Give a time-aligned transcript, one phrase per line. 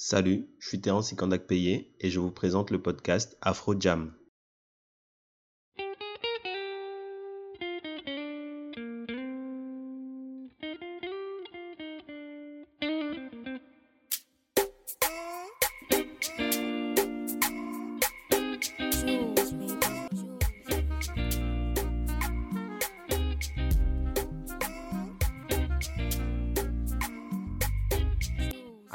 [0.00, 4.14] Salut, je suis Terence Ikandak Payé et je vous présente le podcast Afro Jam.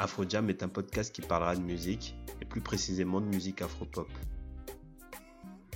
[0.04, 4.06] Afro Jam est un podcast qui parlera de musique et plus précisément de musique afro-pop.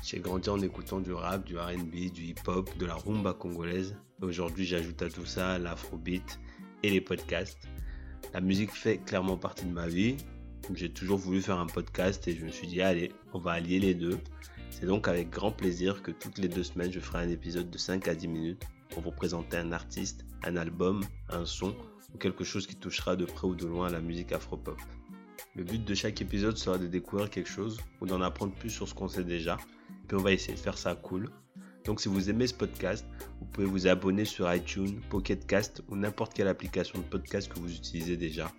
[0.02, 3.96] J'ai grandi en écoutant du rap, du RB, du hip-hop, de la rumba congolaise.
[4.20, 6.38] Aujourd'hui, j'ajoute à tout ça l'afrobeat
[6.83, 7.70] et les podcasts.
[8.34, 10.19] La musique fait clairement partie de ma vie.
[10.74, 13.80] J'ai toujours voulu faire un podcast et je me suis dit, allez, on va allier
[13.80, 14.19] les deux.
[14.70, 17.78] C'est donc avec grand plaisir que toutes les deux semaines, je ferai un épisode de
[17.78, 21.74] 5 à 10 minutes pour vous présenter un artiste, un album, un son
[22.14, 24.78] ou quelque chose qui touchera de près ou de loin à la musique afro-pop.
[25.56, 28.88] Le but de chaque épisode sera de découvrir quelque chose ou d'en apprendre plus sur
[28.88, 29.56] ce qu'on sait déjà.
[30.06, 31.30] Puis on va essayer de faire ça cool.
[31.84, 33.05] Donc si vous aimez ce podcast,
[33.41, 37.58] vous pouvez vous abonner sur iTunes, Pocket Cast ou n'importe quelle application de podcast que
[37.58, 38.50] vous utilisez déjà.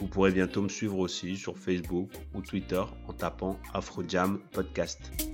[0.00, 5.29] Vous pourrez bientôt me suivre aussi sur Facebook ou Twitter en tapant AfroJam Podcast.